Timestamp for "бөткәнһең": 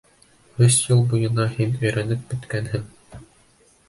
2.31-2.89